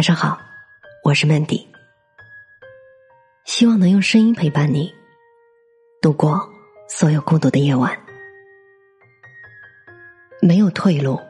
[0.00, 0.40] 晚上好，
[1.04, 1.66] 我是 Mandy，
[3.44, 4.90] 希望能用声音陪伴你
[6.00, 6.40] 度过
[6.88, 7.94] 所有孤独的夜晚。
[10.40, 11.20] 没有退路，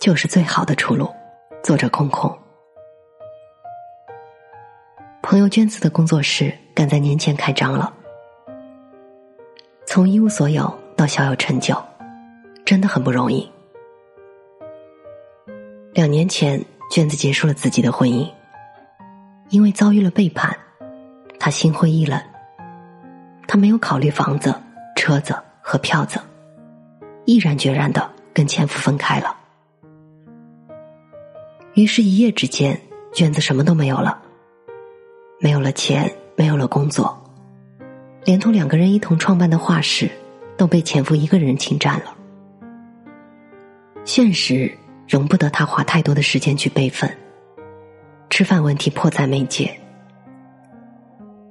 [0.00, 1.14] 就是最好的出路。
[1.62, 2.34] 作者空空，
[5.20, 7.92] 朋友娟子的工作室赶在年前开张了，
[9.84, 11.76] 从一无所有到小有成就，
[12.64, 13.46] 真的很不容易。
[15.92, 16.58] 两年前。
[16.90, 18.28] 娟子结束了自己的婚姻，
[19.48, 20.56] 因为遭遇了背叛，
[21.38, 22.20] 她心灰意冷。
[23.46, 24.52] 她没有考虑房子、
[24.96, 26.18] 车子和票子，
[27.26, 29.36] 毅然决然的跟前夫分开了。
[31.74, 32.78] 于是，一夜之间，
[33.12, 34.20] 娟子什么都没有了，
[35.38, 37.16] 没有了钱，没有了工作，
[38.24, 40.10] 连同两个人一同创办的画室，
[40.56, 42.16] 都被前夫一个人侵占了。
[44.04, 44.76] 现实。
[45.10, 47.10] 容不得他花太多的时间去备份。
[48.30, 49.76] 吃饭问题迫在眉睫。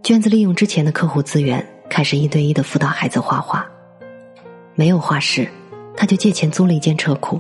[0.01, 3.69] 娟子利用之前的客户资源，开始一对一的辅导孩子画画。
[4.75, 5.45] 没有画室，
[5.97, 7.37] 他就借钱租了一间车库，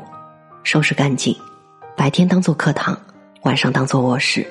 [0.63, 1.33] 收拾干净，
[1.95, 2.99] 白天当做课堂，
[3.43, 4.45] 晚上当做卧室。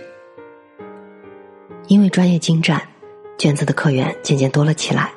[1.87, 2.81] 因为专业精湛，
[3.37, 5.13] 娟子的客源渐渐多了起来。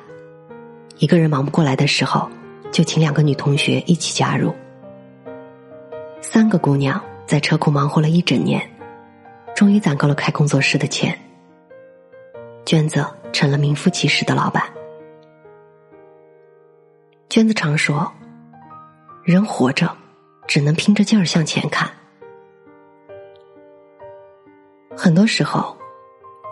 [0.98, 2.28] 一个人忙不过来的时候，
[2.70, 4.54] 就请两个女同学一起加入。
[6.32, 8.66] 三个姑娘在车库忙活了一整年，
[9.54, 11.14] 终于攒够了开工作室的钱。
[12.64, 14.64] 娟子成了名副其实的老板。
[17.28, 18.10] 娟子常说
[19.22, 19.94] ：“人活着，
[20.46, 21.90] 只能拼着劲儿向前看。”
[24.96, 25.76] 很多时候，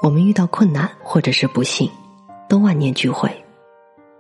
[0.03, 1.91] 我们遇到困难或者是不幸，
[2.51, 3.35] 都万念俱灰，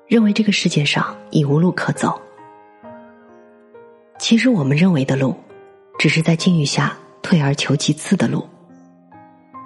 [0.06, 2.18] 认为这个世界上已无路可走。
[4.18, 5.36] 其实我们认为的路，
[6.00, 8.48] 只是在境遇下退而求其次的路，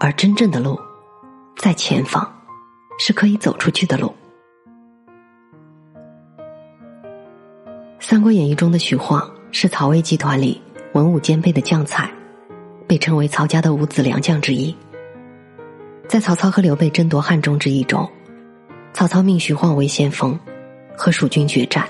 [0.00, 0.76] 而真正的路，
[1.56, 2.28] 在前方，
[2.98, 4.12] 是可以走出去的路。
[8.00, 10.60] 《三国演义》中的徐晃是曹魏集团里
[10.94, 12.10] 文武兼备的将才，
[12.88, 14.74] 被称为曹家的五子良将之一。
[16.08, 18.10] 在曹操和刘备争夺汉中之役中，
[18.92, 20.36] 曹操命徐晃为先锋，
[20.96, 21.88] 和蜀军决战。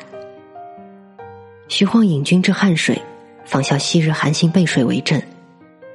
[1.66, 3.00] 徐晃引军至汉水，
[3.44, 5.22] 仿效昔日韩信背水为阵，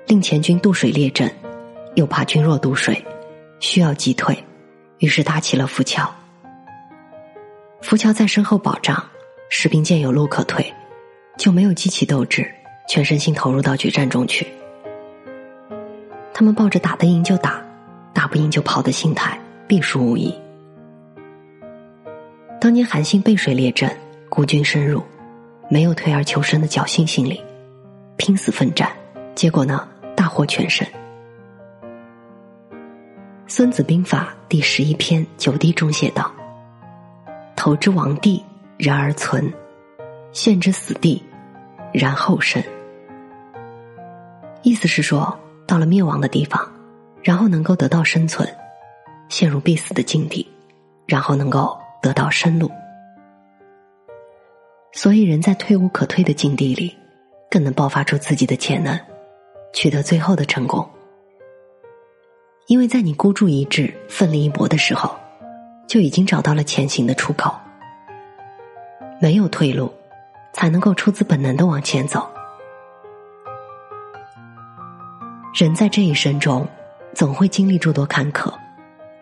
[0.08, 1.32] 令前军渡水列阵，
[1.96, 3.04] 又怕军弱渡水，
[3.60, 4.38] 需要击退，
[5.00, 6.10] 于是搭起了浮桥。
[7.82, 9.04] 浮桥在身后保障，
[9.50, 10.74] 士兵见有路可退，
[11.38, 12.50] 就没有激起斗志，
[12.88, 14.46] 全身心投入到决战中去。
[16.34, 17.62] 他们抱着打得赢就打，
[18.14, 20.34] 打不赢就跑的心态，必输无疑。
[22.62, 23.90] 当年韩信背水列阵，
[24.30, 25.02] 孤军深入。
[25.72, 27.40] 没有退而求生的侥幸心理，
[28.18, 28.92] 拼死奋战，
[29.36, 30.88] 结果呢，大获全胜。
[33.46, 36.32] 《孙子兵法》第十一篇《九地》中写道
[37.56, 38.44] ：“投之亡地，
[38.80, 39.44] 然而存；
[40.32, 41.24] 陷之死地，
[41.94, 42.64] 然后生。”
[44.64, 45.38] 意思是说，
[45.68, 46.68] 到了灭亡的地方，
[47.22, 48.44] 然后能够得到生存；
[49.30, 50.52] 陷入必死的境地，
[51.06, 52.72] 然后能够得到生路。
[54.92, 56.96] 所以，人在退无可退的境地里，
[57.50, 59.00] 更能爆发出自己的潜能，
[59.72, 60.88] 取得最后的成功。
[62.68, 65.16] 因为在你孤注一掷、奋力一搏的时候，
[65.88, 67.56] 就已经找到了前行的出口。
[69.22, 69.92] 没有退路，
[70.54, 72.28] 才能够出自本能的往前走。
[75.54, 76.68] 人在这一生中，
[77.14, 78.54] 总会经历诸多坎坷，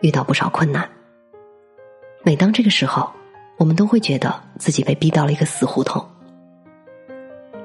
[0.02, 0.88] 遇到不少困难。
[2.24, 3.10] 每当这个时候，
[3.58, 6.08] 我们都会觉得自己被逼到了一个死胡同，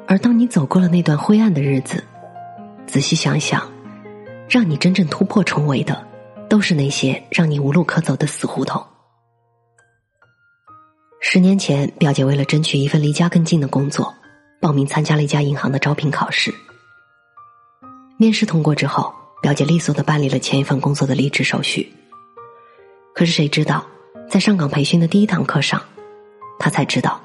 [0.06, 2.02] 而当你走过了那段灰暗的日子，
[2.86, 3.70] 仔细想想，
[4.48, 6.06] 让你真正突破重围的，
[6.48, 8.82] 都是那些让你无路可走的死胡同。
[11.20, 14.12] 十年前，表姐为了争取一份离家更近的工作，
[14.60, 16.52] 报名参加了一家银行的招聘考试。
[18.16, 21.92] 面试通过之后，表姐利索的办理了前一份工作的离职手续。
[23.14, 23.84] 可是谁知道？
[24.32, 25.78] 在上岗培训的第一堂课上，
[26.58, 27.20] 他才知道，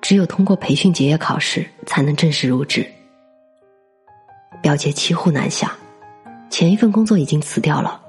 [0.00, 2.86] 只有通过培训结业考试才能正式入职。
[4.62, 5.76] 表姐骑虎难下，
[6.50, 8.00] 前一份工作已经辞掉了，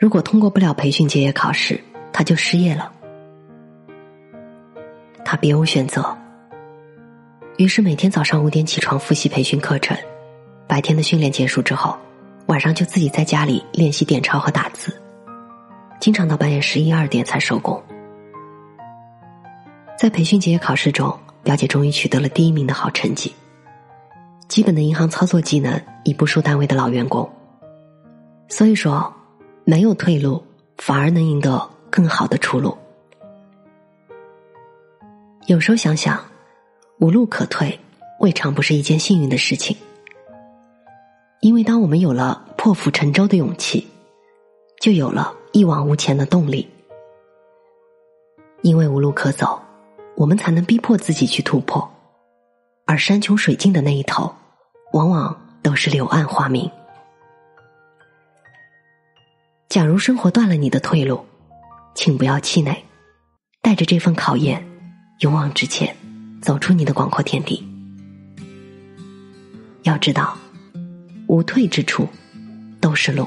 [0.00, 1.80] 如果通过不了培训结业考试，
[2.12, 2.90] 他就失业了。
[5.24, 6.04] 他别无选择，
[7.56, 9.96] 于是每天早上五点起床复习培训课程，
[10.66, 11.96] 白天的训练结束之后，
[12.46, 14.92] 晚上就自己在家里练习点钞和打字。
[16.00, 17.82] 经常到半夜十一二点才收工。
[19.98, 23.32] 在培训结业考试中，表姐终于取得了第一名的好成绩。
[24.48, 27.28] 基本的银行操作技能已不输单位的老员工，
[28.48, 29.12] 所以说，
[29.64, 30.44] 没有退路，
[30.78, 32.76] 反而能赢得更好的出路。
[35.46, 36.22] 有时候想想，
[37.00, 37.78] 无路可退，
[38.20, 39.76] 未尝不是一件幸运的事情。
[41.40, 43.86] 因为当我们有了破釜沉舟的勇气，
[44.80, 46.68] 就有了一往无前的动力。
[48.60, 49.58] 因为无路可走，
[50.14, 51.90] 我们才能逼迫自己去突破。
[52.84, 54.34] 而山穷水尽的那一头，
[54.92, 56.70] 往往都是柳暗花明。
[59.70, 61.24] 假如生活断了你的退路，
[61.94, 62.84] 请不要气馁，
[63.62, 64.62] 带着这份考验，
[65.20, 65.96] 勇往直前，
[66.42, 67.66] 走出你的广阔天地。
[69.84, 70.36] 要知道，
[71.28, 72.06] 无退之处
[72.78, 73.26] 都是路。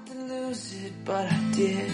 [1.11, 1.91] but I did.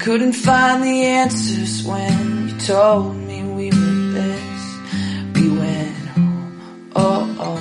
[0.00, 4.62] Couldn't find the answers when you told me we were this.
[5.34, 6.90] We went home.
[6.96, 7.60] Oh, oh,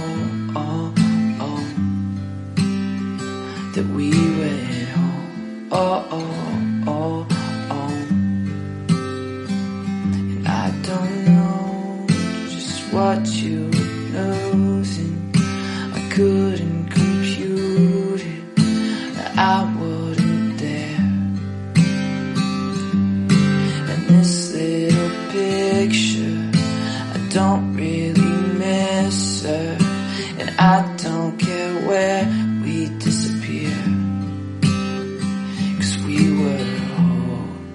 [0.56, 0.94] oh,
[1.48, 1.64] oh.
[3.74, 4.10] That we
[4.40, 5.70] went home.
[5.74, 6.31] Oh, oh.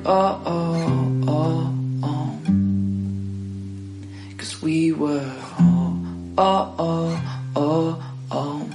[0.09, 1.75] Oh, oh, oh,
[2.05, 2.39] oh, oh.
[4.39, 5.99] Cause we were oh,
[6.39, 7.21] oh,
[7.57, 8.69] oh, oh.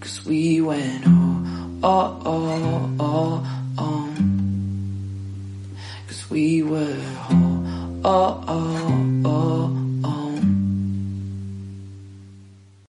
[0.00, 1.42] Cause we went oh,
[1.82, 2.20] oh,
[3.00, 3.46] oh,
[3.78, 4.14] oh.
[6.06, 7.00] Cause we were
[7.30, 9.23] oh, oh, oh.